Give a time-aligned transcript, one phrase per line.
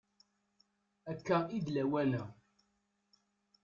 [1.11, 2.23] Akka i d lawan-a.